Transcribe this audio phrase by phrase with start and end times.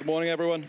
[0.00, 0.66] Good morning, everyone.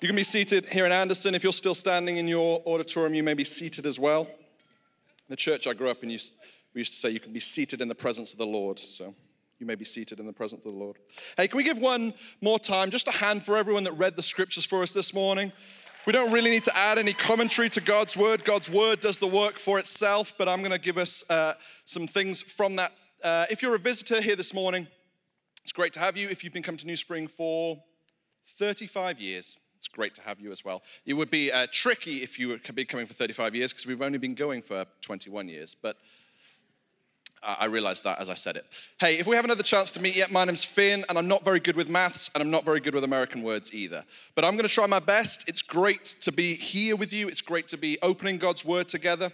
[0.00, 1.34] You can be seated here in Anderson.
[1.34, 4.28] If you're still standing in your auditorium, you may be seated as well.
[5.28, 6.14] The church I grew up in, we
[6.74, 8.78] used to say you can be seated in the presence of the Lord.
[8.78, 9.12] So
[9.58, 10.98] you may be seated in the presence of the Lord.
[11.36, 14.22] Hey, can we give one more time, just a hand for everyone that read the
[14.22, 15.50] scriptures for us this morning?
[16.06, 18.44] We don't really need to add any commentary to God's word.
[18.44, 21.54] God's word does the work for itself, but I'm going to give us uh,
[21.86, 22.92] some things from that.
[23.20, 24.86] Uh, if you're a visitor here this morning,
[25.64, 26.28] it's great to have you.
[26.28, 27.82] If you've been coming to New Spring for
[28.46, 30.82] 35 years, it's great to have you as well.
[31.04, 34.02] It would be uh, tricky if you had be coming for 35 years because we've
[34.02, 35.96] only been going for 21 years, but
[37.46, 38.64] I realized that as I said it.
[38.98, 41.44] Hey, if we have another chance to meet yet, my name's Finn, and I'm not
[41.44, 44.04] very good with maths, and I'm not very good with American words either.
[44.34, 45.48] But I'm going to try my best.
[45.48, 47.28] It's great to be here with you.
[47.28, 49.30] It's great to be opening God's word together.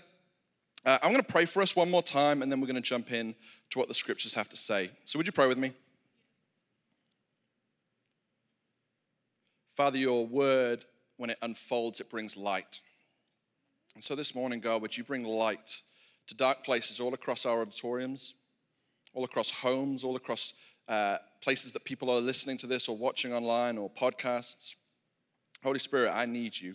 [0.84, 2.80] Uh, I'm going to pray for us one more time, and then we're going to
[2.80, 3.34] jump in
[3.70, 4.90] to what the scriptures have to say.
[5.04, 5.72] So, would you pray with me?
[9.76, 10.84] Father, your word,
[11.16, 12.80] when it unfolds, it brings light.
[13.94, 15.80] And so this morning, God, would you bring light
[16.28, 18.34] to dark places all across our auditoriums,
[19.14, 20.54] all across homes, all across
[20.90, 24.74] uh, places that people are listening to this or watching online or podcasts.
[25.62, 26.74] Holy Spirit, I need you.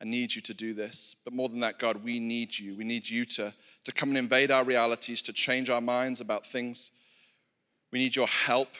[0.00, 1.16] I need you to do this.
[1.24, 2.74] But more than that, God, we need you.
[2.74, 6.46] We need you to, to come and invade our realities, to change our minds about
[6.46, 6.90] things.
[7.92, 8.70] We need your help.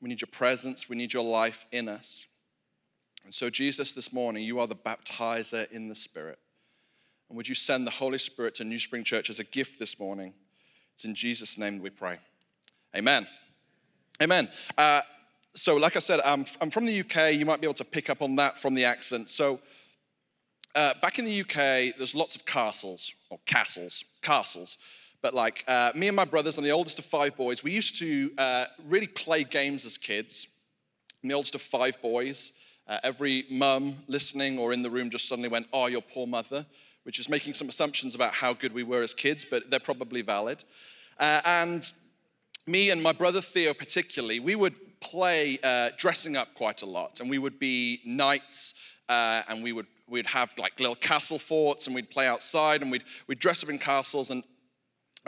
[0.00, 0.88] We need your presence.
[0.88, 2.26] We need your life in us.
[3.24, 6.38] And so, Jesus, this morning, you are the baptizer in the Spirit.
[7.28, 10.00] And would you send the Holy Spirit to New Spring Church as a gift this
[10.00, 10.32] morning?
[10.94, 12.18] It's in Jesus' name we pray.
[12.96, 13.26] Amen.
[14.22, 14.48] Amen.
[14.76, 15.02] Uh,
[15.54, 17.34] so, like I said, I'm, I'm, from the UK.
[17.34, 19.28] You might be able to pick up on that from the accent.
[19.28, 19.60] So,
[20.74, 24.78] uh, back in the UK, there's lots of castles, or castles, castles.
[25.22, 27.98] But like uh, me and my brothers, I'm the oldest of five boys, we used
[27.98, 30.48] to uh, really play games as kids.
[31.22, 32.52] I'm the oldest of five boys.
[32.86, 36.64] Uh, every mum listening or in the room just suddenly went, Oh, your poor mother
[37.08, 40.20] which is making some assumptions about how good we were as kids, but they're probably
[40.20, 40.62] valid.
[41.18, 41.90] Uh, and
[42.66, 47.20] me and my brother Theo, particularly, we would play uh, dressing up quite a lot,
[47.20, 48.74] and we would be knights,
[49.08, 52.90] uh, and we would we'd have like little castle forts, and we'd play outside, and
[52.90, 54.30] we'd we'd dress up in castles.
[54.30, 54.42] And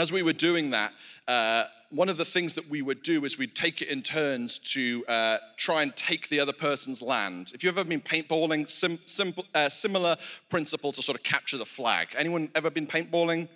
[0.00, 0.92] as we were doing that,
[1.28, 4.58] uh, one of the things that we would do is we'd take it in turns
[4.58, 7.52] to uh, try and take the other person's land.
[7.54, 10.16] If you've ever been paintballing, sim, simple, uh, similar
[10.48, 12.08] principle to sort of capture the flag.
[12.16, 13.48] Anyone ever been paintballing?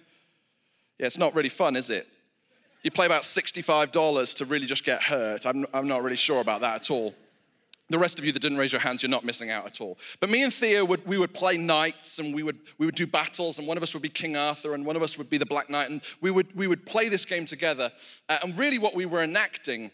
[0.99, 2.07] Yeah, it's not really fun, is it?
[2.83, 5.47] You play about $65 to really just get hurt.
[5.47, 7.15] I'm, I'm not really sure about that at all.
[7.91, 9.99] The rest of you that didn't raise your hands, you're not missing out at all.
[10.19, 13.07] But me and Theo, would, we would play knights and we would, we would do
[13.07, 15.37] battles, and one of us would be King Arthur and one of us would be
[15.37, 17.93] the Black Knight, and we would, we would play this game together.
[18.29, 19.91] Uh, and really, what we were enacting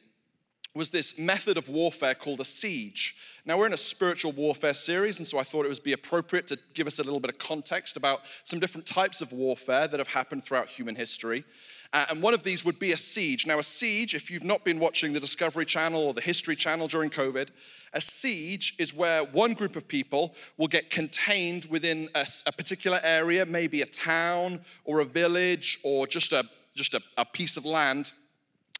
[0.74, 3.16] was this method of warfare called a siege.
[3.44, 6.46] Now, we're in a spiritual warfare series, and so I thought it would be appropriate
[6.48, 9.98] to give us a little bit of context about some different types of warfare that
[9.98, 11.44] have happened throughout human history.
[11.92, 13.46] Uh, and one of these would be a siege.
[13.46, 16.86] Now, a siege, if you've not been watching the Discovery Channel or the History Channel
[16.86, 17.48] during COVID,
[17.92, 23.00] a siege is where one group of people will get contained within a, a particular
[23.02, 26.44] area, maybe a town or a village or just, a,
[26.76, 28.12] just a, a piece of land,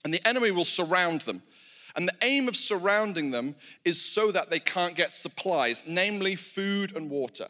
[0.04, 1.42] and the enemy will surround them.
[1.96, 6.96] And the aim of surrounding them is so that they can't get supplies, namely food
[6.96, 7.48] and water.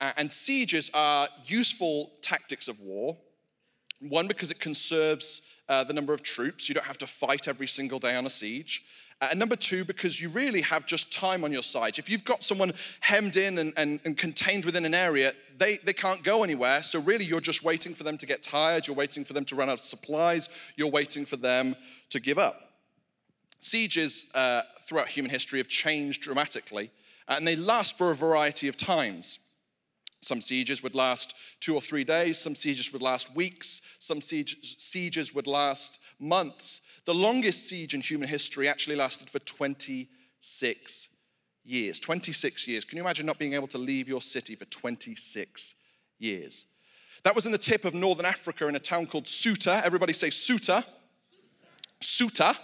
[0.00, 3.16] And sieges are useful tactics of war
[4.08, 6.68] one, because it conserves uh, the number of troops.
[6.68, 8.84] You don't have to fight every single day on a siege.
[9.20, 11.98] Uh, and number two, because you really have just time on your side.
[11.98, 15.92] If you've got someone hemmed in and, and, and, contained within an area, they, they
[15.92, 16.82] can't go anywhere.
[16.82, 18.86] So really, you're just waiting for them to get tired.
[18.86, 20.48] You're waiting for them to run out of supplies.
[20.76, 21.76] You're waiting for them
[22.10, 22.73] to give up.
[23.64, 26.90] Sieges uh, throughout human history have changed dramatically,
[27.26, 29.38] uh, and they last for a variety of times.
[30.20, 35.34] Some sieges would last two or three days, some sieges would last weeks, some sieges
[35.34, 36.82] would last months.
[37.06, 41.08] The longest siege in human history actually lasted for 26
[41.64, 41.98] years.
[42.00, 42.84] 26 years.
[42.84, 45.76] Can you imagine not being able to leave your city for 26
[46.18, 46.66] years?
[47.22, 49.80] That was in the tip of northern Africa in a town called Ceuta.
[49.82, 50.84] Everybody say Ceuta.
[52.02, 52.54] Ceuta.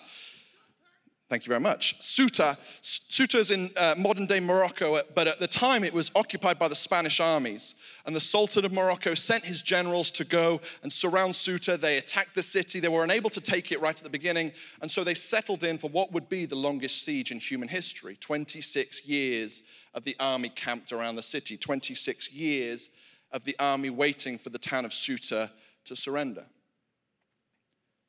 [1.31, 2.01] Thank you very much.
[2.01, 6.11] Ceuta, Ceuta is in uh, modern day Morocco, uh, but at the time it was
[6.17, 7.77] occupied by the Spanish armies.
[8.05, 11.79] And the Sultan of Morocco sent his generals to go and surround Ceuta.
[11.79, 12.81] They attacked the city.
[12.81, 14.51] They were unable to take it right at the beginning.
[14.83, 18.17] And so they settled in for what would be the longest siege in human history
[18.19, 19.63] 26 years
[19.95, 22.91] of the army camped around the city, 26 years
[23.31, 25.49] of the army waiting for the town of Ceuta
[25.85, 26.45] to surrender.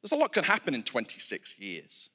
[0.01, 2.09] There's a lot can happen in 26 years.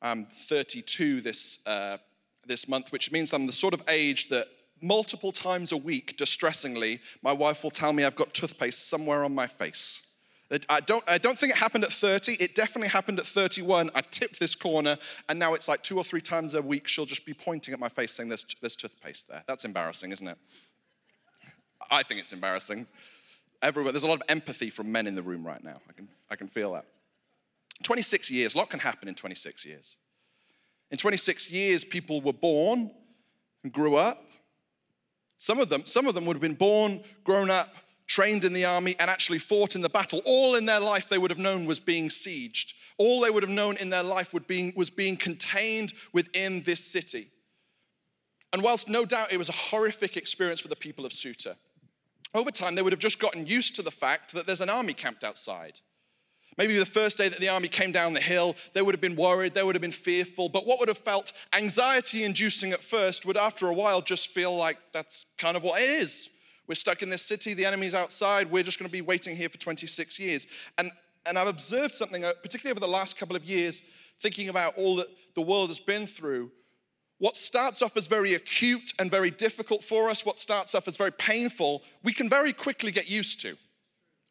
[0.00, 1.98] I'm 32 this, uh,
[2.46, 4.46] this month, which means I'm the sort of age that
[4.80, 9.34] multiple times a week, distressingly, my wife will tell me I've got toothpaste somewhere on
[9.34, 10.04] my face.
[10.70, 12.32] I don't, I don't think it happened at 30.
[12.40, 13.90] It definitely happened at 31.
[13.94, 14.96] I tipped this corner,
[15.28, 17.80] and now it's like two or three times a week, she'll just be pointing at
[17.80, 19.42] my face saying, There's, there's toothpaste there.
[19.46, 20.38] That's embarrassing, isn't it?
[21.90, 22.86] I think it's embarrassing.
[23.60, 25.80] Everywhere, there's a lot of empathy from men in the room right now.
[25.88, 26.86] I can, I can feel that.
[27.82, 29.96] 26 years, a lot can happen in 26 years.
[30.90, 32.90] In 26 years, people were born
[33.62, 34.24] and grew up.
[35.36, 37.74] Some of them, some of them would have been born, grown up,
[38.06, 40.20] trained in the army, and actually fought in the battle.
[40.24, 42.74] All in their life they would have known was being sieged.
[42.96, 46.84] All they would have known in their life would being, was being contained within this
[46.84, 47.28] city.
[48.52, 51.56] And whilst no doubt it was a horrific experience for the people of Ceuta,
[52.34, 54.94] over time they would have just gotten used to the fact that there's an army
[54.94, 55.80] camped outside.
[56.58, 59.14] Maybe the first day that the army came down the hill, they would have been
[59.14, 60.48] worried, they would have been fearful.
[60.48, 64.56] But what would have felt anxiety inducing at first would, after a while, just feel
[64.56, 66.36] like that's kind of what it is.
[66.66, 69.48] We're stuck in this city, the enemy's outside, we're just going to be waiting here
[69.48, 70.48] for 26 years.
[70.76, 70.90] And,
[71.26, 73.84] and I've observed something, uh, particularly over the last couple of years,
[74.20, 76.50] thinking about all that the world has been through.
[77.18, 80.96] What starts off as very acute and very difficult for us, what starts off as
[80.96, 83.56] very painful, we can very quickly get used to.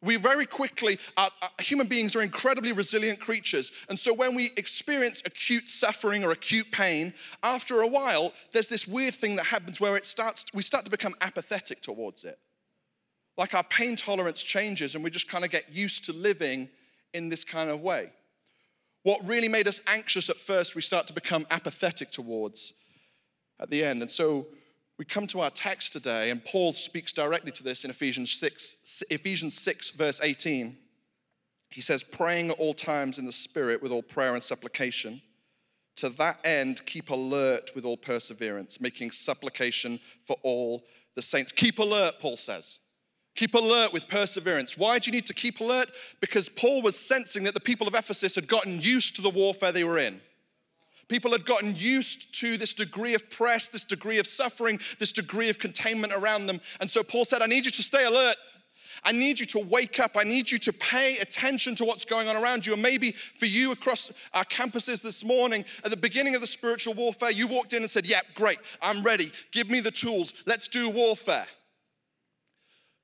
[0.00, 3.72] We very quickly, uh, uh, human beings are incredibly resilient creatures.
[3.88, 7.12] And so when we experience acute suffering or acute pain,
[7.42, 10.90] after a while, there's this weird thing that happens where it starts, we start to
[10.90, 12.38] become apathetic towards it.
[13.36, 16.68] Like our pain tolerance changes and we just kind of get used to living
[17.12, 18.12] in this kind of way.
[19.02, 22.84] What really made us anxious at first, we start to become apathetic towards
[23.58, 24.02] at the end.
[24.02, 24.46] And so
[24.98, 29.04] we come to our text today, and Paul speaks directly to this in Ephesians 6,
[29.10, 30.76] Ephesians 6, verse 18.
[31.70, 35.22] He says, praying at all times in the Spirit with all prayer and supplication.
[35.96, 40.84] To that end, keep alert with all perseverance, making supplication for all
[41.14, 41.52] the saints.
[41.52, 42.80] Keep alert, Paul says.
[43.36, 44.76] Keep alert with perseverance.
[44.76, 45.92] Why do you need to keep alert?
[46.20, 49.70] Because Paul was sensing that the people of Ephesus had gotten used to the warfare
[49.70, 50.20] they were in.
[51.08, 55.48] People had gotten used to this degree of press, this degree of suffering, this degree
[55.48, 56.60] of containment around them.
[56.80, 58.36] And so Paul said, I need you to stay alert.
[59.04, 60.12] I need you to wake up.
[60.16, 62.74] I need you to pay attention to what's going on around you.
[62.74, 66.94] And maybe for you across our campuses this morning, at the beginning of the spiritual
[66.94, 69.30] warfare, you walked in and said, Yeah, great, I'm ready.
[69.52, 70.34] Give me the tools.
[70.46, 71.46] Let's do warfare.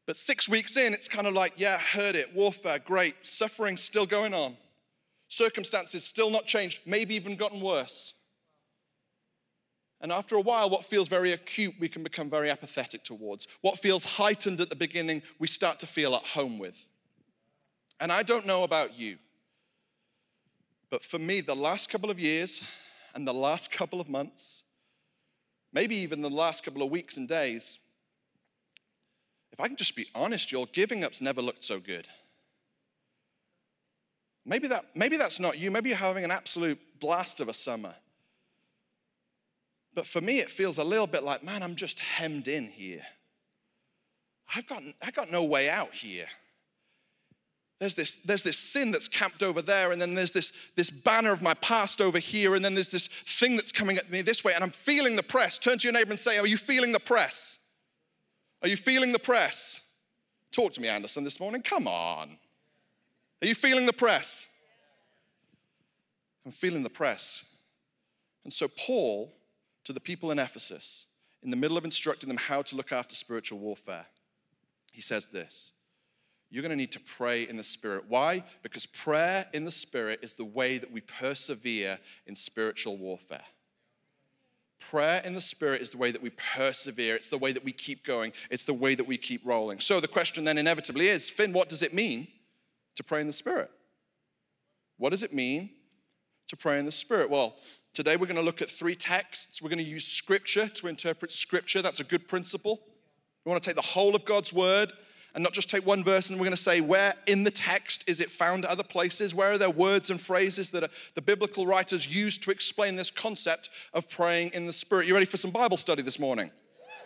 [0.06, 2.34] But six weeks in, it's kind of like, Yeah, heard it.
[2.34, 3.14] Warfare, great.
[3.22, 4.56] Suffering still going on
[5.34, 8.14] circumstances still not changed, maybe even gotten worse.
[10.00, 13.48] And after a while, what feels very acute, we can become very apathetic towards.
[13.62, 16.86] What feels heightened at the beginning, we start to feel at home with.
[18.00, 19.18] And I don't know about you,
[20.90, 22.62] but for me, the last couple of years
[23.14, 24.64] and the last couple of months,
[25.72, 27.78] maybe even the last couple of weeks and days,
[29.52, 32.06] if I can just be honest, your giving up's never looked so good.
[34.46, 35.70] Maybe, that, maybe that's not you.
[35.70, 37.94] Maybe you're having an absolute blast of a summer.
[39.94, 43.02] But for me, it feels a little bit like, man, I'm just hemmed in here.
[44.54, 46.26] I've got, I've got no way out here.
[47.80, 51.32] There's this, there's this sin that's camped over there, and then there's this, this banner
[51.32, 54.44] of my past over here, and then there's this thing that's coming at me this
[54.44, 55.58] way, and I'm feeling the press.
[55.58, 57.58] Turn to your neighbor and say, Are you feeling the press?
[58.62, 59.80] Are you feeling the press?
[60.52, 61.62] Talk to me, Anderson, this morning.
[61.62, 62.38] Come on.
[63.44, 64.48] Are you feeling the press?
[66.46, 67.54] I'm feeling the press.
[68.42, 69.34] And so, Paul,
[69.84, 71.08] to the people in Ephesus,
[71.42, 74.06] in the middle of instructing them how to look after spiritual warfare,
[74.94, 75.74] he says this
[76.48, 78.04] You're going to need to pray in the Spirit.
[78.08, 78.44] Why?
[78.62, 83.44] Because prayer in the Spirit is the way that we persevere in spiritual warfare.
[84.78, 87.14] Prayer in the Spirit is the way that we persevere.
[87.14, 88.32] It's the way that we keep going.
[88.48, 89.80] It's the way that we keep rolling.
[89.80, 92.28] So the question then inevitably is Finn, what does it mean
[92.96, 93.70] to pray in the Spirit.
[94.98, 95.70] What does it mean
[96.48, 97.30] to pray in the Spirit?
[97.30, 97.56] Well,
[97.92, 99.60] today we're going to look at three texts.
[99.60, 101.82] We're going to use Scripture to interpret Scripture.
[101.82, 102.80] That's a good principle.
[103.44, 104.92] We want to take the whole of God's Word
[105.34, 108.08] and not just take one verse and we're going to say where in the text
[108.08, 112.14] is it found other places where are there words and phrases that the biblical writers
[112.14, 115.76] used to explain this concept of praying in the spirit you ready for some bible
[115.76, 116.50] study this morning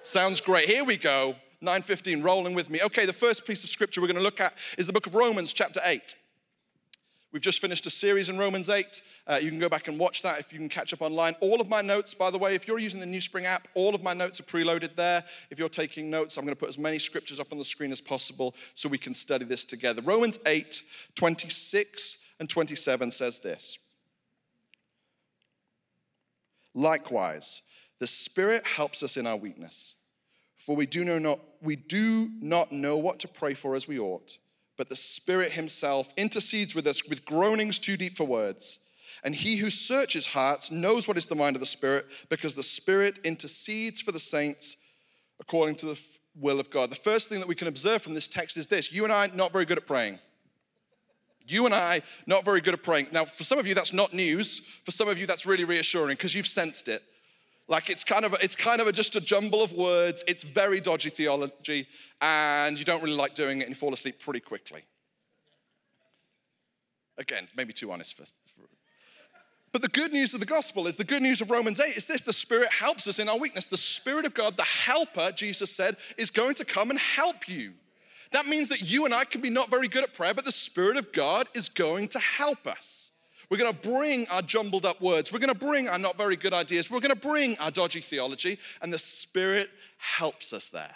[0.03, 2.81] sounds great here we go 9:15 rolling with me.
[2.83, 5.15] Okay, the first piece of scripture we're going to look at is the book of
[5.15, 6.15] Romans chapter 8.
[7.31, 9.03] We've just finished a series in Romans 8.
[9.27, 11.37] Uh, you can go back and watch that if you can catch up online.
[11.41, 13.95] All of my notes, by the way, if you're using the New Spring app, all
[13.95, 15.23] of my notes are preloaded there.
[15.51, 17.93] If you're taking notes, I'm going to put as many scriptures up on the screen
[17.93, 20.01] as possible so we can study this together.
[20.01, 20.81] Romans 8,
[21.17, 23.79] 26 and 27 says this
[26.75, 27.61] Likewise,
[27.99, 29.97] the Spirit helps us in our weakness.
[30.59, 33.99] For we do, know not, we do not know what to pray for as we
[33.99, 34.37] ought,
[34.77, 38.81] but the Spirit Himself intercedes with us with groanings too deep for words.
[39.25, 42.63] And He who searches hearts knows what is the mind of the Spirit, because the
[42.63, 44.77] Spirit intercedes for the saints
[45.41, 46.01] according to the
[46.37, 46.91] will of God.
[46.91, 49.29] The first thing that we can observe from this text is this you and I,
[49.29, 50.19] not very good at praying.
[51.47, 53.07] You and I, not very good at praying.
[53.11, 54.59] Now, for some of you, that's not news.
[54.85, 57.03] For some of you, that's really reassuring because you've sensed it.
[57.69, 60.25] Like it's kind of it's kind of a, just a jumble of words.
[60.27, 61.87] It's very dodgy theology,
[62.21, 64.83] and you don't really like doing it, and you fall asleep pretty quickly.
[67.19, 68.25] Again, maybe too honest for,
[69.73, 72.07] but the good news of the gospel is the good news of Romans 8 is
[72.07, 73.67] this the Spirit helps us in our weakness.
[73.67, 77.75] The Spirit of God, the helper, Jesus said, is going to come and help you.
[78.33, 80.53] That means that you and I can be not very good at prayer, but the
[80.53, 83.13] Spirit of God is going to help us.
[83.51, 85.33] We're going to bring our jumbled up words.
[85.33, 86.91] We're going to bring our not very good ideas.
[86.91, 90.95] We're going to bring our dodgy theology, and the Spirit helps us there.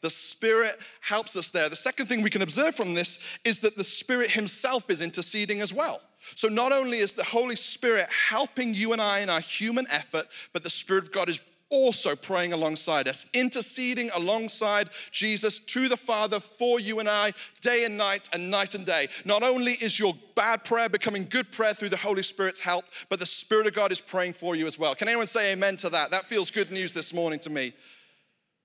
[0.00, 1.68] The Spirit helps us there.
[1.68, 5.60] The second thing we can observe from this is that the Spirit Himself is interceding
[5.60, 6.00] as well.
[6.34, 10.26] So, not only is the Holy Spirit helping you and I in our human effort,
[10.52, 11.40] but the Spirit of God is
[11.74, 17.84] also praying alongside us, interceding alongside Jesus to the Father for you and I, day
[17.84, 19.08] and night and night and day.
[19.24, 23.18] Not only is your bad prayer becoming good prayer through the Holy Spirit's help, but
[23.18, 24.94] the Spirit of God is praying for you as well.
[24.94, 26.10] Can anyone say amen to that?
[26.10, 27.72] That feels good news this morning to me.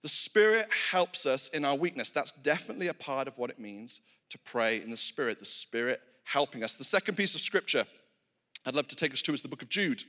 [0.03, 2.11] The Spirit helps us in our weakness.
[2.11, 5.39] That's definitely a part of what it means to pray in the Spirit.
[5.39, 6.75] The Spirit helping us.
[6.75, 7.85] The second piece of scripture
[8.65, 10.03] I'd love to take us to is the book of Jude.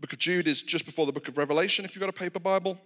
[0.00, 2.40] Book of Jude is just before the book of Revelation, if you've got a paper
[2.40, 2.80] Bible.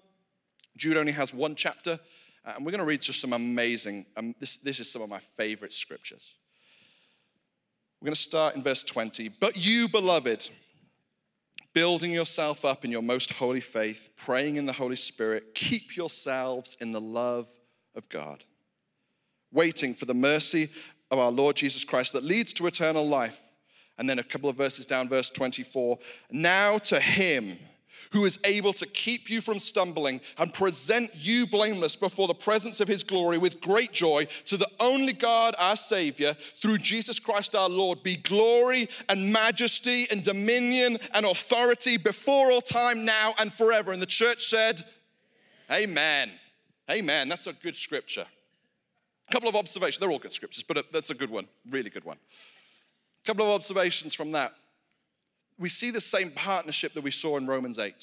[0.76, 2.00] Jude only has one chapter,
[2.44, 5.08] uh, and we're going to read just some amazing, um, this, this is some of
[5.08, 6.34] my favorite scriptures.
[8.00, 9.30] We're going to start in verse 20.
[9.38, 10.50] But you, beloved,
[11.72, 16.76] building yourself up in your most holy faith, praying in the Holy Spirit, keep yourselves
[16.80, 17.48] in the love
[17.94, 18.42] of God,
[19.52, 20.68] waiting for the mercy
[21.12, 23.40] of our Lord Jesus Christ that leads to eternal life.
[23.98, 25.98] And then a couple of verses down, verse 24.
[26.30, 27.58] Now to him
[28.14, 32.80] who is able to keep you from stumbling and present you blameless before the presence
[32.80, 37.56] of his glory with great joy, to the only God, our Savior, through Jesus Christ
[37.56, 43.52] our Lord, be glory and majesty and dominion and authority before all time, now and
[43.52, 43.92] forever.
[43.92, 44.82] And the church said,
[45.68, 46.30] Amen.
[46.88, 47.28] Amen.
[47.28, 48.26] That's a good scripture.
[49.28, 49.98] A couple of observations.
[49.98, 52.18] They're all good scriptures, but that's a good one, really good one.
[53.24, 54.54] A couple of observations from that.
[55.58, 57.94] We see the same partnership that we saw in Romans 8.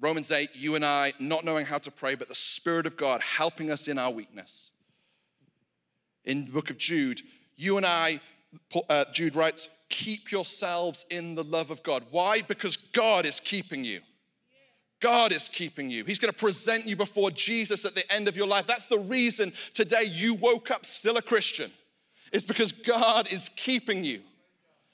[0.00, 3.20] Romans 8, you and I not knowing how to pray, but the Spirit of God
[3.20, 4.72] helping us in our weakness.
[6.24, 7.20] In the book of Jude,
[7.56, 8.20] you and I,
[8.88, 12.04] uh, Jude writes, keep yourselves in the love of God.
[12.10, 12.40] Why?
[12.42, 14.00] Because God is keeping you.
[15.00, 16.04] God is keeping you.
[16.04, 18.66] He's going to present you before Jesus at the end of your life.
[18.66, 21.70] That's the reason today you woke up still a Christian,
[22.32, 24.20] is because God is keeping you.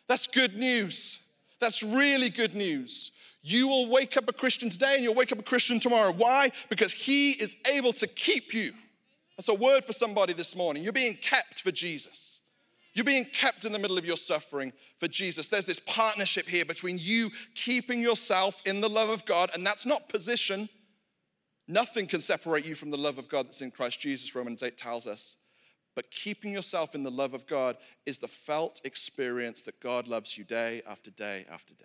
[0.08, 1.22] That's good news.
[1.60, 3.12] That's really good news.
[3.42, 6.12] You will wake up a Christian today and you'll wake up a Christian tomorrow.
[6.12, 6.50] Why?
[6.68, 8.72] Because He is able to keep you.
[9.36, 10.82] That's a word for somebody this morning.
[10.82, 12.40] You're being kept for Jesus.
[12.94, 15.48] You're being kept in the middle of your suffering for Jesus.
[15.48, 19.84] There's this partnership here between you keeping yourself in the love of God, and that's
[19.84, 20.68] not position.
[21.68, 24.78] Nothing can separate you from the love of God that's in Christ Jesus, Romans 8
[24.78, 25.36] tells us.
[25.96, 30.36] But keeping yourself in the love of God is the felt experience that God loves
[30.38, 31.84] you day after day after day.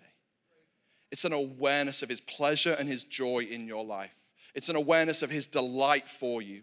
[1.10, 4.14] It's an awareness of His pleasure and His joy in your life,
[4.54, 6.60] it's an awareness of His delight for you.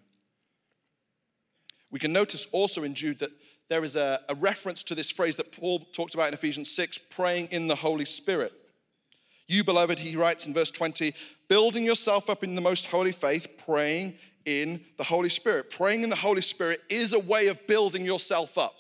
[1.92, 3.32] We can notice also in Jude that
[3.68, 7.00] there is a, a reference to this phrase that Paul talked about in Ephesians 6
[7.00, 8.54] praying in the Holy Spirit.
[9.48, 11.14] You, beloved, he writes in verse 20,
[11.48, 14.16] building yourself up in the most holy faith, praying
[14.46, 15.70] in the Holy Spirit.
[15.70, 18.76] Praying in the Holy Spirit is a way of building yourself up,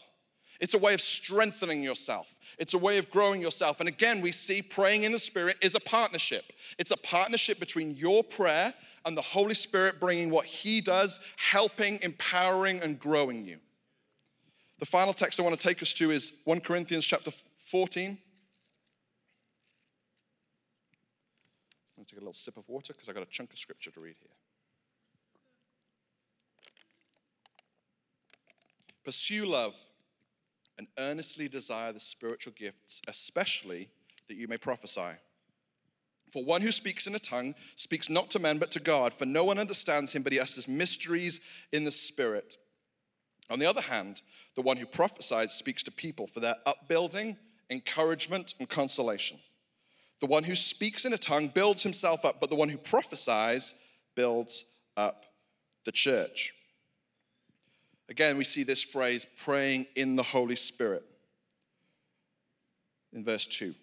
[0.59, 3.79] it's a way of strengthening yourself, it's a way of growing yourself.
[3.79, 6.43] And again, we see praying in the Spirit is a partnership.
[6.77, 8.73] It's a partnership between your prayer
[9.05, 13.57] and the Holy Spirit bringing what He does, helping, empowering, and growing you.
[14.79, 17.31] The final text I want to take us to is 1 Corinthians chapter
[17.65, 18.05] 14.
[18.05, 18.17] I'm
[21.97, 23.91] going to take a little sip of water because I've got a chunk of scripture
[23.91, 24.38] to read here.
[29.09, 29.73] Pursue love
[30.77, 33.89] and earnestly desire the spiritual gifts, especially
[34.27, 35.17] that you may prophesy.
[36.31, 39.25] For one who speaks in a tongue speaks not to men but to God, for
[39.25, 42.57] no one understands him, but he utters mysteries in the Spirit.
[43.49, 44.21] On the other hand,
[44.55, 47.35] the one who prophesies speaks to people for their upbuilding,
[47.71, 49.39] encouragement, and consolation.
[50.21, 53.73] The one who speaks in a tongue builds himself up, but the one who prophesies
[54.15, 55.25] builds up
[55.83, 56.53] the church.
[58.09, 61.03] Again, we see this phrase, praying in the Holy Spirit.
[63.13, 63.73] In verse 2,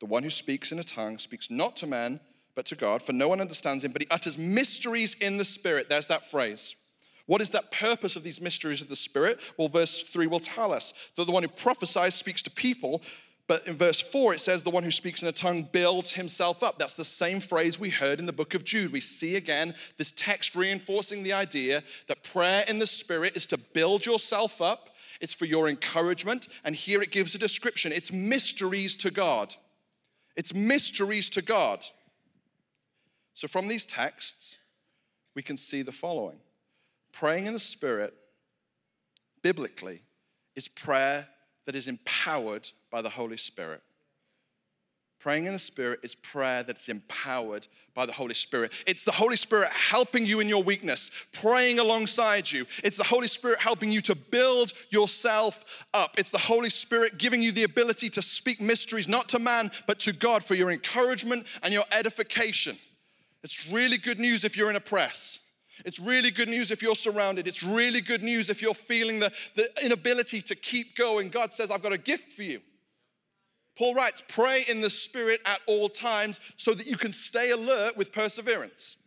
[0.00, 2.20] the one who speaks in a tongue speaks not to man,
[2.54, 5.88] but to God, for no one understands him, but he utters mysteries in the Spirit.
[5.88, 6.76] There's that phrase.
[7.26, 9.40] What is that purpose of these mysteries of the Spirit?
[9.56, 13.02] Well, verse 3 will tell us that the one who prophesies speaks to people,
[13.48, 16.62] but in verse 4 it says the one who speaks in a tongue builds himself
[16.62, 16.78] up.
[16.78, 18.92] That's the same phrase we heard in the book of Jude.
[18.92, 23.58] We see again this text reinforcing the idea that prayer in the Spirit is to
[23.74, 28.96] build yourself up, it's for your encouragement, and here it gives a description it's mysteries
[28.96, 29.54] to God.
[30.36, 31.84] It's mysteries to God.
[33.32, 34.58] So, from these texts,
[35.34, 36.38] we can see the following
[37.12, 38.12] praying in the Spirit,
[39.42, 40.02] biblically,
[40.54, 41.28] is prayer
[41.66, 43.82] that is empowered by the Holy Spirit.
[45.18, 48.72] Praying in the Spirit is prayer that's empowered by the Holy Spirit.
[48.86, 52.64] It's the Holy Spirit helping you in your weakness, praying alongside you.
[52.84, 56.12] It's the Holy Spirit helping you to build yourself up.
[56.16, 59.98] It's the Holy Spirit giving you the ability to speak mysteries, not to man, but
[60.00, 62.76] to God for your encouragement and your edification.
[63.42, 65.40] It's really good news if you're in a press.
[65.84, 67.46] It's really good news if you're surrounded.
[67.46, 71.28] It's really good news if you're feeling the, the inability to keep going.
[71.28, 72.60] God says, I've got a gift for you.
[73.76, 77.96] Paul writes, pray in the Spirit at all times so that you can stay alert
[77.96, 79.02] with perseverance.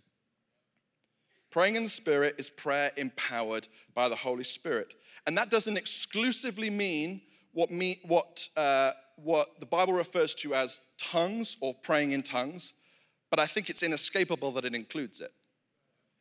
[1.49, 4.93] Praying in the Spirit is prayer empowered by the Holy Spirit.
[5.25, 7.21] And that doesn't exclusively mean
[7.51, 12.73] what, me, what, uh, what the Bible refers to as tongues or praying in tongues
[13.29, 15.31] but I think it's inescapable that it includes it.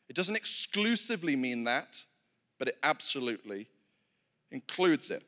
[0.08, 2.04] It doesn't exclusively mean that,
[2.58, 3.68] but it absolutely
[4.50, 5.22] includes it.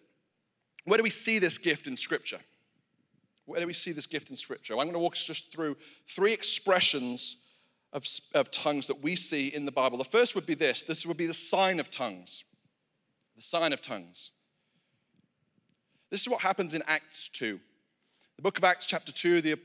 [0.84, 2.40] Where do we see this gift in Scripture?
[3.44, 4.74] Where do we see this gift in Scripture?
[4.74, 5.76] I'm going to walk us just through
[6.08, 7.44] three expressions
[7.92, 9.98] of, of tongues that we see in the Bible.
[9.98, 12.44] The first would be this this would be the sign of tongues.
[13.36, 14.30] The sign of tongues.
[16.10, 17.60] This is what happens in Acts 2.
[18.36, 19.56] The book of Acts, chapter 2, the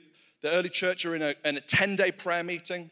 [0.46, 2.92] the early church are in a, in a 10 day prayer meeting,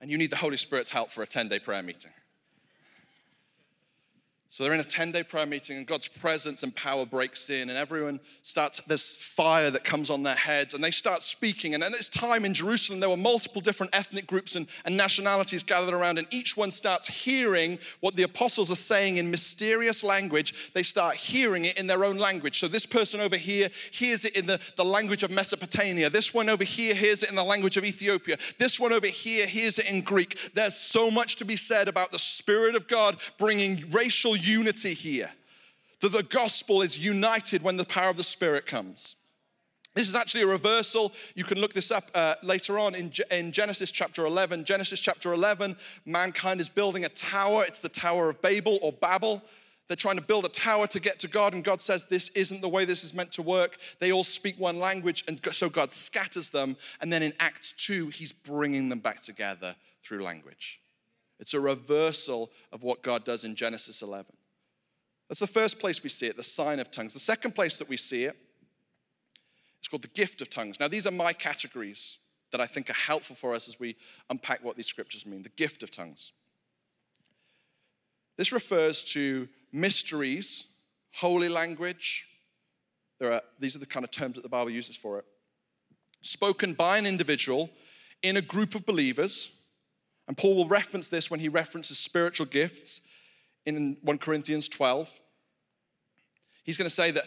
[0.00, 2.12] and you need the Holy Spirit's help for a 10 day prayer meeting.
[4.52, 7.70] So they're in a 10 day prayer meeting, and God's presence and power breaks in,
[7.70, 11.72] and everyone starts, there's fire that comes on their heads, and they start speaking.
[11.72, 15.62] And at this time in Jerusalem, there were multiple different ethnic groups and, and nationalities
[15.62, 20.72] gathered around, and each one starts hearing what the apostles are saying in mysterious language.
[20.74, 22.58] They start hearing it in their own language.
[22.58, 26.10] So this person over here hears it in the, the language of Mesopotamia.
[26.10, 28.36] This one over here hears it in the language of Ethiopia.
[28.58, 30.50] This one over here hears it in Greek.
[30.54, 35.30] There's so much to be said about the Spirit of God bringing racial unity here.
[36.00, 39.16] That the gospel is united when the power of the Spirit comes.
[39.94, 41.12] This is actually a reversal.
[41.34, 44.64] You can look this up uh, later on in, in Genesis chapter 11.
[44.64, 45.76] Genesis chapter 11,
[46.06, 47.64] mankind is building a tower.
[47.66, 49.42] It's the Tower of Babel or Babel.
[49.88, 52.60] They're trying to build a tower to get to God, and God says, This isn't
[52.60, 53.76] the way this is meant to work.
[53.98, 56.76] They all speak one language, and so God scatters them.
[57.00, 59.74] And then in Acts 2, He's bringing them back together
[60.04, 60.80] through language.
[61.40, 64.26] It's a reversal of what God does in Genesis 11.
[65.28, 67.14] That's the first place we see it, the sign of tongues.
[67.14, 68.36] The second place that we see it
[69.82, 70.78] is called the gift of tongues.
[70.78, 72.18] Now, these are my categories
[72.52, 73.96] that I think are helpful for us as we
[74.28, 76.32] unpack what these scriptures mean the gift of tongues.
[78.36, 80.80] This refers to mysteries,
[81.14, 82.26] holy language.
[83.18, 85.24] There are, these are the kind of terms that the Bible uses for it.
[86.22, 87.70] Spoken by an individual
[88.22, 89.59] in a group of believers.
[90.30, 93.00] And Paul will reference this when he references spiritual gifts
[93.66, 95.18] in 1 Corinthians 12.
[96.62, 97.24] He's going to say that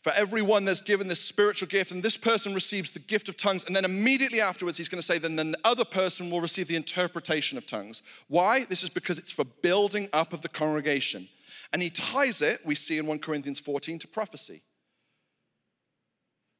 [0.00, 3.66] for everyone that's given this spiritual gift, and this person receives the gift of tongues,
[3.66, 6.76] and then immediately afterwards, he's going to say, then the other person will receive the
[6.76, 8.00] interpretation of tongues.
[8.28, 8.64] Why?
[8.64, 11.28] This is because it's for building up of the congregation.
[11.74, 14.62] And he ties it, we see in 1 Corinthians 14, to prophecy.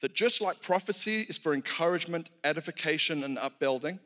[0.02, 3.98] That just like prophecy is for encouragement, edification, and upbuilding,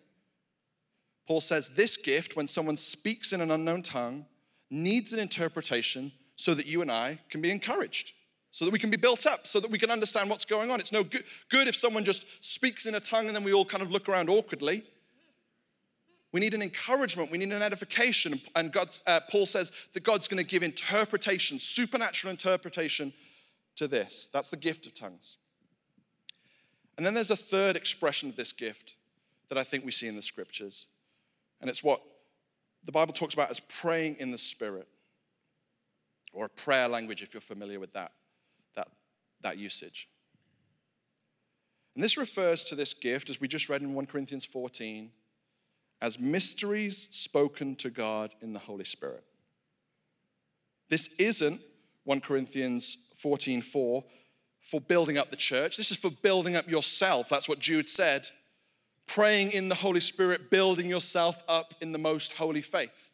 [1.27, 4.27] Paul says this gift, when someone speaks in an unknown tongue,
[4.71, 8.13] needs an interpretation so that you and I can be encouraged,
[8.51, 10.81] so that we can be built up, so that we can understand what's going on.
[10.81, 13.83] It's no good, if someone just speaks in a tongue and then we all kind
[13.83, 14.83] of look around awkwardly.
[16.33, 17.31] We need an encouragement.
[17.31, 18.41] We need an edification.
[18.55, 23.13] And God's, uh, Paul says that God's going to give interpretation, supernatural interpretation
[23.77, 24.29] to this.
[24.33, 25.39] That's the gift of tongues.
[26.97, 28.95] And then there's a third expression of this gift
[29.49, 30.87] that I think we see in the scriptures.
[31.61, 32.01] And it's what
[32.85, 34.89] the Bible talks about as praying in the Spirit,
[36.33, 38.13] or a prayer language if you're familiar with that,
[38.75, 38.89] that,
[39.43, 40.09] that usage.
[41.95, 45.11] And this refers to this gift, as we just read in 1 Corinthians 14,
[46.01, 49.25] as mysteries spoken to God in the Holy Spirit.
[50.89, 51.61] This isn't
[52.05, 54.05] 1 Corinthians 14 4
[54.63, 55.77] for building up the church.
[55.77, 57.29] This is for building up yourself.
[57.29, 58.27] That's what Jude said.
[59.15, 63.11] Praying in the Holy Spirit, building yourself up in the most holy faith.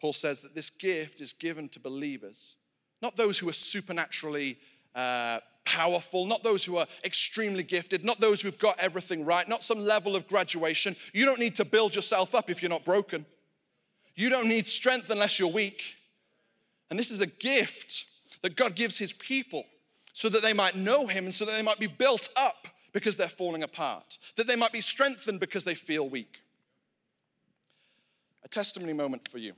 [0.00, 2.54] Paul says that this gift is given to believers,
[3.02, 4.56] not those who are supernaturally
[4.94, 9.64] uh, powerful, not those who are extremely gifted, not those who've got everything right, not
[9.64, 10.94] some level of graduation.
[11.12, 13.26] You don't need to build yourself up if you're not broken.
[14.14, 15.96] You don't need strength unless you're weak.
[16.88, 18.04] And this is a gift
[18.42, 19.64] that God gives his people
[20.14, 23.16] so that they might know him and so that they might be built up because
[23.16, 26.40] they're falling apart, that they might be strengthened because they feel weak.
[28.44, 29.54] A testimony moment for you.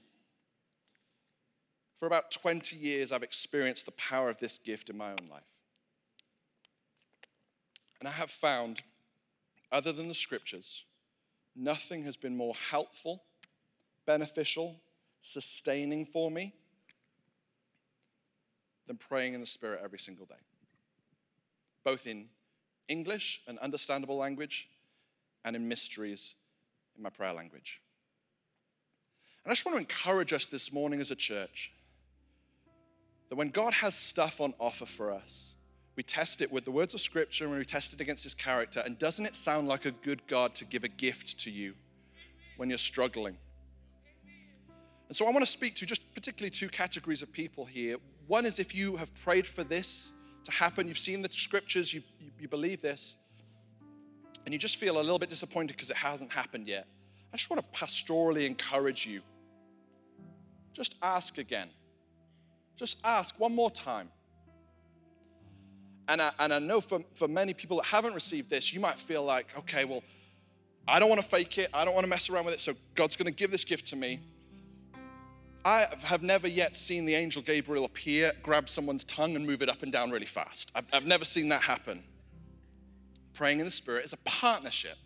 [2.00, 5.42] For about 20 years, I've experienced the power of this gift in my own life.
[8.00, 8.82] And I have found,
[9.70, 10.84] other than the scriptures,
[11.54, 13.24] nothing has been more helpful,
[14.06, 14.80] beneficial,
[15.20, 16.54] sustaining for me
[18.86, 20.34] than praying in the Spirit every single day,
[21.84, 22.26] both in
[22.88, 24.68] English, and understandable language,
[25.44, 26.34] and in mysteries
[26.96, 27.80] in my prayer language.
[29.44, 31.72] And I just want to encourage us this morning as a church
[33.28, 35.54] that when God has stuff on offer for us,
[35.96, 38.82] we test it with the words of Scripture and we test it against His character.
[38.84, 41.74] And doesn't it sound like a good God to give a gift to you
[42.56, 43.36] when you're struggling?
[45.08, 47.96] And so I want to speak to just particularly two categories of people here.
[48.26, 50.12] One is if you have prayed for this
[50.44, 52.02] to happen, you've seen the scriptures, you,
[52.40, 53.16] you believe this,
[54.44, 56.86] and you just feel a little bit disappointed because it hasn't happened yet.
[57.32, 59.20] I just want to pastorally encourage you.
[60.72, 61.68] Just ask again.
[62.76, 64.08] Just ask one more time.
[66.08, 68.94] And I, and I know for, for many people that haven't received this, you might
[68.94, 70.02] feel like, okay, well,
[70.86, 71.68] I don't want to fake it.
[71.74, 72.60] I don't want to mess around with it.
[72.60, 74.20] So God's going to give this gift to me.
[75.66, 79.68] I have never yet seen the angel Gabriel appear, grab someone's tongue, and move it
[79.68, 80.70] up and down really fast.
[80.76, 82.04] I've, I've never seen that happen.
[83.34, 84.96] Praying in the Spirit is a partnership.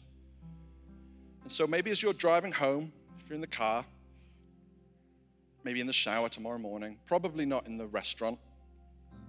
[1.43, 3.87] And so maybe as you're driving home, if you're in the car,
[5.65, 8.39] maybe in the shower tomorrow morning, probably not in the restaurant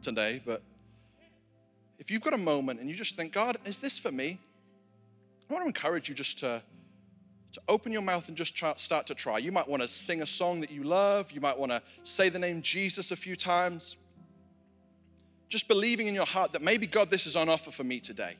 [0.01, 0.61] today, but
[1.97, 4.37] if you've got a moment and you just think, God, is this for me?
[5.49, 6.61] I want to encourage you just to,
[7.53, 9.37] to open your mouth and just try, start to try.
[9.37, 11.31] You might want to sing a song that you love.
[11.31, 13.97] You might want to say the name Jesus a few times.
[15.49, 18.35] Just believing in your heart that maybe, God, this is on offer for me today.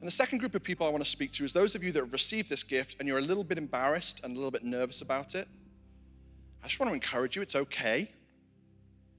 [0.00, 1.90] And the second group of people I want to speak to is those of you
[1.92, 4.62] that have received this gift and you're a little bit embarrassed and a little bit
[4.62, 5.48] nervous about it.
[6.62, 8.08] I just want to encourage you, it's okay.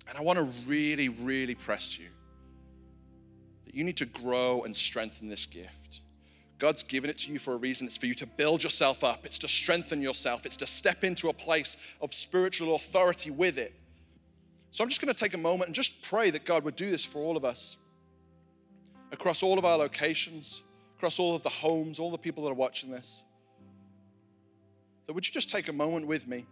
[0.08, 2.08] And I want to really, really press you
[3.66, 6.02] that you need to grow and strengthen this gift.
[6.60, 7.86] God's given it to you for a reason.
[7.86, 11.30] It's for you to build yourself up, it's to strengthen yourself, it's to step into
[11.30, 13.74] a place of spiritual authority with it.
[14.72, 16.90] So I'm just going to take a moment and just pray that God would do
[16.90, 17.78] this for all of us
[19.12, 20.62] across all of our locations,
[20.98, 23.24] across all of the homes, all the people that are watching this.
[25.06, 26.46] That would you just take a moment with me?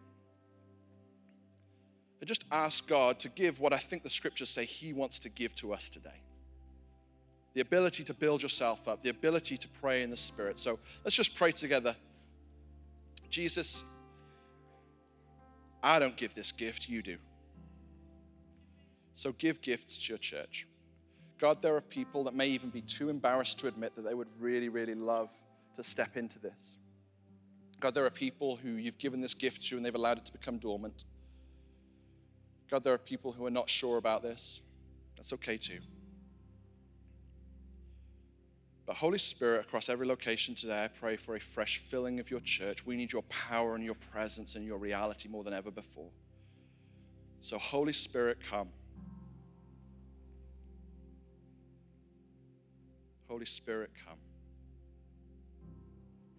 [2.26, 5.30] and just ask God to give what I think the scriptures say He wants to
[5.30, 6.22] give to us today
[7.56, 10.60] the ability to build yourself up, the ability to pray in the Spirit.
[10.60, 11.96] So let's just pray together.
[13.30, 13.86] Jesus,
[15.82, 17.18] I don't give this gift, you do.
[19.13, 20.68] So give gifts to your church.
[21.39, 24.28] God, there are people that may even be too embarrassed to admit that they would
[24.38, 25.30] really, really love
[25.78, 26.76] to step into this.
[27.80, 30.34] God, there are people who you've given this gift to and they've allowed it to
[30.34, 31.06] become dormant.
[32.70, 34.62] God, there are people who are not sure about this.
[35.15, 35.80] That's okay too.
[38.86, 42.39] But Holy Spirit, across every location today, I pray for a fresh filling of your
[42.41, 42.86] church.
[42.86, 46.12] We need your power and your presence and your reality more than ever before.
[47.39, 48.69] So, Holy Spirit, come.
[53.28, 54.17] Holy Spirit, come.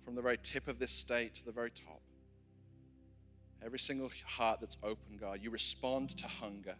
[0.04, 2.00] From the very tip of this state to the very top.
[3.64, 6.76] Every single heart that's open, God, you respond to hunger.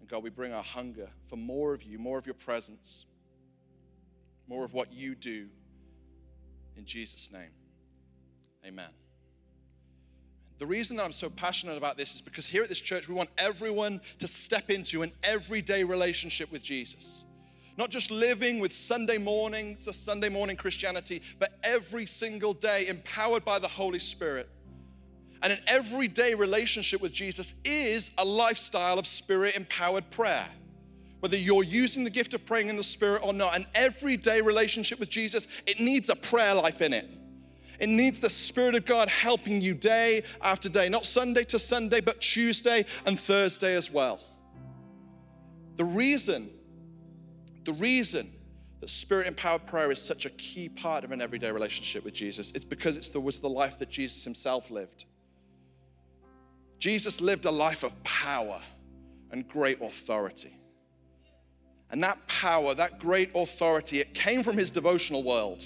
[0.00, 3.06] And God, we bring our hunger for more of you, more of your presence,
[4.48, 5.48] more of what you do.
[6.76, 7.50] In Jesus' name,
[8.66, 8.90] amen.
[10.58, 13.14] The reason that I'm so passionate about this is because here at this church, we
[13.14, 17.24] want everyone to step into an everyday relationship with Jesus.
[17.76, 23.44] Not just living with Sunday mornings or Sunday morning Christianity, but every single day empowered
[23.44, 24.48] by the Holy Spirit
[25.44, 30.48] and an everyday relationship with Jesus is a lifestyle of spirit empowered prayer
[31.24, 35.00] whether you're using the gift of praying in the Spirit or not, an everyday relationship
[35.00, 37.08] with Jesus, it needs a prayer life in it.
[37.80, 42.02] It needs the Spirit of God helping you day after day, not Sunday to Sunday,
[42.02, 44.20] but Tuesday and Thursday as well.
[45.76, 46.50] The reason,
[47.64, 48.30] the reason
[48.80, 52.50] that spirit empowered prayer is such a key part of an everyday relationship with Jesus,
[52.50, 55.06] it's because it was the life that Jesus himself lived.
[56.78, 58.60] Jesus lived a life of power
[59.30, 60.54] and great authority.
[61.90, 65.62] And that power, that great authority, it came from his devotional world.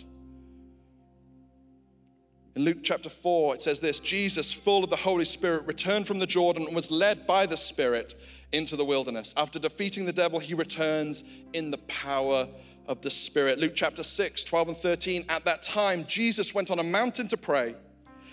[2.54, 6.18] In Luke chapter 4, it says this Jesus, full of the Holy Spirit, returned from
[6.18, 8.14] the Jordan and was led by the Spirit
[8.52, 9.32] into the wilderness.
[9.36, 12.48] After defeating the devil, he returns in the power
[12.88, 13.58] of the Spirit.
[13.58, 15.24] Luke chapter 6, 12 and 13.
[15.28, 17.76] At that time, Jesus went on a mountain to pray.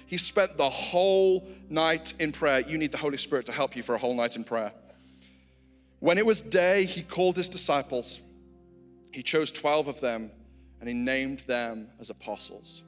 [0.07, 2.61] He spent the whole night in prayer.
[2.61, 4.71] You need the Holy Spirit to help you for a whole night in prayer.
[5.99, 8.21] When it was day, he called his disciples.
[9.11, 10.31] He chose 12 of them
[10.79, 12.83] and he named them as apostles.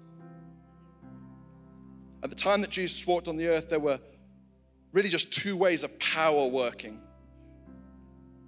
[2.24, 4.00] At the time that Jesus walked on the earth, there were
[4.92, 7.00] really just two ways of power working.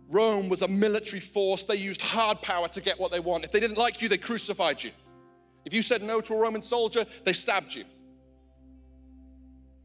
[0.09, 1.63] Rome was a military force.
[1.65, 3.45] They used hard power to get what they want.
[3.45, 4.91] If they didn't like you, they crucified you.
[5.65, 7.83] If you said no to a Roman soldier, they stabbed you.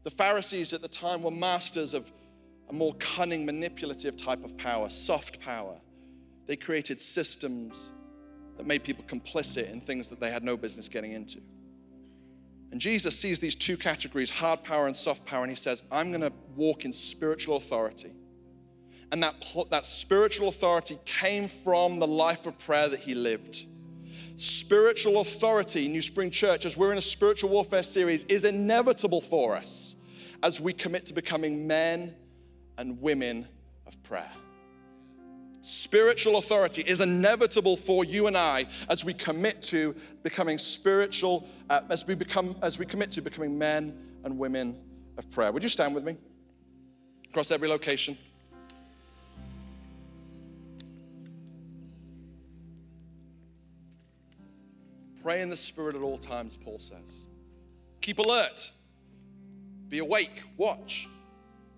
[0.03, 2.11] The Pharisees at the time were masters of
[2.69, 5.75] a more cunning, manipulative type of power, soft power.
[6.47, 7.91] They created systems
[8.57, 11.39] that made people complicit in things that they had no business getting into.
[12.71, 16.11] And Jesus sees these two categories, hard power and soft power, and he says, I'm
[16.11, 18.11] going to walk in spiritual authority.
[19.11, 19.35] And that,
[19.69, 23.63] that spiritual authority came from the life of prayer that he lived.
[24.35, 29.55] Spiritual authority, New Spring Church, as we're in a spiritual warfare series, is inevitable for
[29.55, 29.97] us
[30.43, 32.13] as we commit to becoming men
[32.77, 33.47] and women
[33.87, 34.31] of prayer.
[35.61, 41.81] Spiritual authority is inevitable for you and I as we commit to becoming spiritual, uh,
[41.89, 44.77] as we become, as we commit to becoming men and women
[45.17, 45.51] of prayer.
[45.51, 46.17] Would you stand with me?
[47.29, 48.15] Across every location.
[55.23, 57.25] Pray in the Spirit at all times, Paul says.
[58.01, 58.71] Keep alert.
[59.89, 60.43] Be awake.
[60.57, 61.07] Watch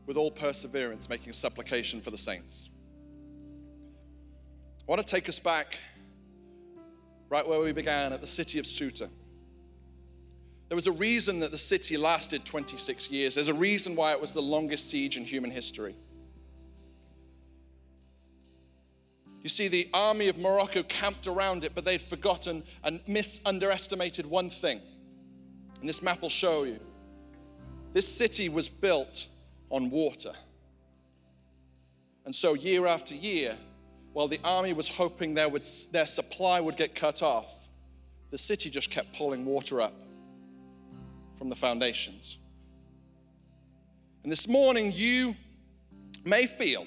[0.07, 2.71] with all perseverance, making supplication for the saints.
[4.81, 5.77] I want to take us back
[7.29, 9.09] right where we began at the city of Ceuta.
[10.69, 13.35] There was a reason that the city lasted 26 years.
[13.35, 15.95] There's a reason why it was the longest siege in human history.
[19.43, 24.49] You see, the army of Morocco camped around it, but they'd forgotten and misunderestimated one
[24.49, 24.81] thing.
[25.79, 26.79] And this map will show you.
[27.93, 29.27] This city was built
[29.69, 30.33] on water.
[32.25, 33.57] And so, year after year,
[34.13, 37.53] while the army was hoping would, their supply would get cut off,
[38.31, 39.93] the city just kept pulling water up
[41.37, 42.37] from the foundations.
[44.23, 45.35] And this morning, you
[46.25, 46.85] may feel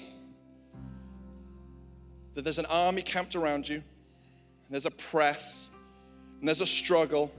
[2.33, 3.83] that there's an army camped around you, and
[4.69, 5.69] there's a press,
[6.39, 7.31] and there's a struggle,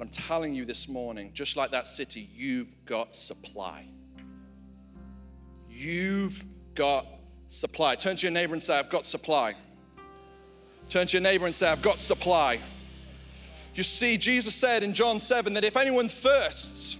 [0.00, 3.84] but I'm telling you this morning, just like that city, you've got supply.
[5.68, 6.42] You've
[6.74, 7.06] got
[7.48, 7.96] supply.
[7.96, 9.54] Turn to your neighbor and say, I've got supply.
[10.88, 12.60] Turn to your neighbor and say, I've got supply.
[13.74, 16.96] You see, Jesus said in John 7 that if anyone thirsts,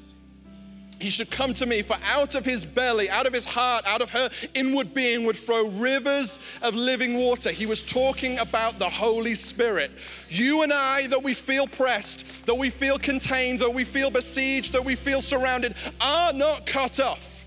[1.00, 4.02] he should come to me, for out of his belly, out of his heart, out
[4.02, 7.50] of her inward being would flow rivers of living water.
[7.50, 9.90] He was talking about the Holy Spirit.
[10.28, 14.72] You and I, that we feel pressed, that we feel contained, that we feel besieged,
[14.72, 17.39] that we feel surrounded, are not cut off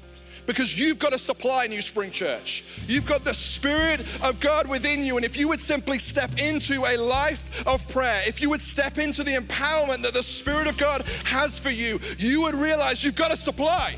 [0.45, 2.63] because you've got a supply New Spring Church.
[2.87, 5.15] You've got the Spirit of God within you.
[5.15, 8.97] And if you would simply step into a life of prayer, if you would step
[8.97, 13.15] into the empowerment that the Spirit of God has for you, you would realize you've
[13.15, 13.95] got a supply.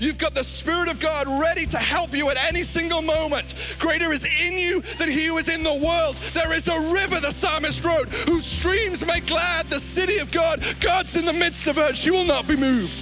[0.00, 3.76] You've got the Spirit of God ready to help you at any single moment.
[3.78, 6.16] Greater is in you than he who is in the world.
[6.32, 10.64] There is a river, the psalmist wrote, whose streams make glad the city of God.
[10.80, 12.98] God's in the midst of her, she will not be moved.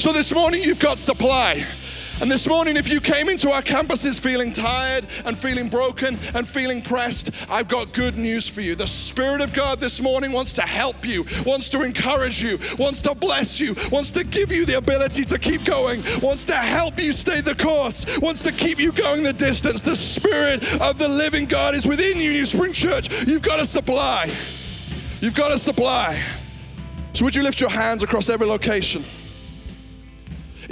[0.00, 1.66] So this morning, you've got supply.
[2.20, 6.46] And this morning, if you came into our campuses feeling tired and feeling broken and
[6.46, 8.74] feeling pressed, I've got good news for you.
[8.74, 13.02] The Spirit of God this morning wants to help you, wants to encourage you, wants
[13.02, 17.00] to bless you, wants to give you the ability to keep going, wants to help
[17.00, 19.82] you stay the course, wants to keep you going the distance.
[19.82, 23.10] The Spirit of the living God is within you, New Spring Church.
[23.26, 24.30] You've got a supply.
[25.20, 26.22] You've got a supply.
[27.14, 29.04] So, would you lift your hands across every location?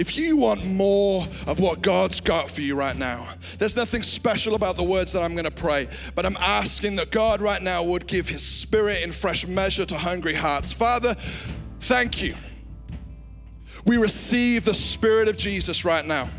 [0.00, 4.54] If you want more of what God's got for you right now, there's nothing special
[4.54, 7.82] about the words that I'm going to pray, but I'm asking that God right now
[7.82, 10.72] would give His Spirit in fresh measure to hungry hearts.
[10.72, 11.14] Father,
[11.80, 12.34] thank you.
[13.84, 16.30] We receive the Spirit of Jesus right now.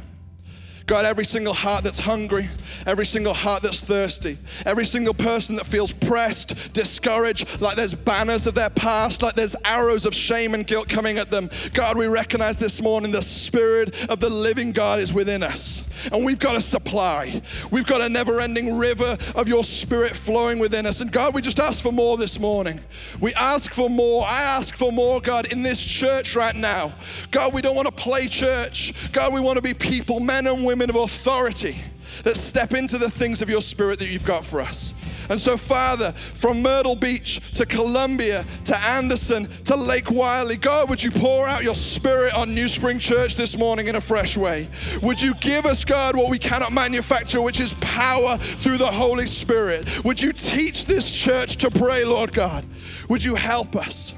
[0.87, 2.49] God, every single heart that's hungry,
[2.85, 8.47] every single heart that's thirsty, every single person that feels pressed, discouraged, like there's banners
[8.47, 11.49] of their past, like there's arrows of shame and guilt coming at them.
[11.73, 15.87] God, we recognize this morning the Spirit of the living God is within us.
[16.11, 17.41] And we've got a supply.
[17.69, 20.99] We've got a never ending river of your Spirit flowing within us.
[20.99, 22.81] And God, we just ask for more this morning.
[23.19, 24.25] We ask for more.
[24.25, 26.93] I ask for more, God, in this church right now.
[27.29, 28.93] God, we don't want to play church.
[29.11, 31.77] God, we want to be people, men and women of authority
[32.23, 34.93] that step into the things of your spirit that you've got for us.
[35.29, 41.01] And so, Father, from Myrtle Beach to Columbia to Anderson to Lake Wylie, God, would
[41.01, 44.69] you pour out your spirit on New Spring Church this morning in a fresh way?
[45.03, 49.25] Would you give us, God, what we cannot manufacture, which is power through the Holy
[49.25, 50.03] Spirit?
[50.03, 52.65] Would you teach this church to pray, Lord God?
[53.07, 54.13] Would you help us?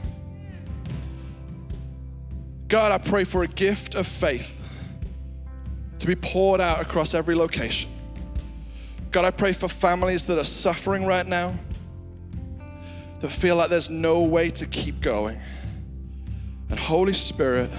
[2.67, 4.62] God, I pray for a gift of faith
[6.03, 7.89] to be poured out across every location.
[9.11, 11.57] God, I pray for families that are suffering right now,
[13.21, 15.39] that feel like there's no way to keep going.
[16.69, 17.69] And Holy Spirit,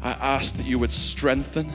[0.00, 1.70] I ask that you would strengthen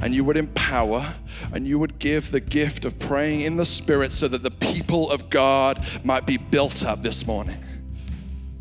[0.00, 1.12] and you would empower
[1.52, 5.10] and you would give the gift of praying in the Spirit so that the people
[5.10, 7.62] of God might be built up this morning.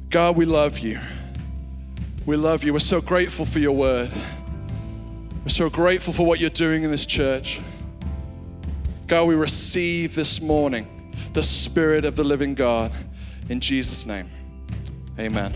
[0.09, 0.99] God, we love you.
[2.25, 2.73] We love you.
[2.73, 4.11] We're so grateful for your word.
[5.43, 7.61] We're so grateful for what you're doing in this church.
[9.07, 12.91] God, we receive this morning the Spirit of the living God
[13.49, 14.29] in Jesus' name.
[15.17, 15.53] Amen.